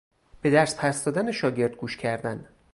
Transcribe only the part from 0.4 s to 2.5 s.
به درس پس دادن شاگرد گوش کردن